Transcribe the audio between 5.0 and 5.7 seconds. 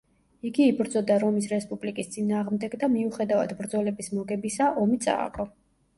წააგო.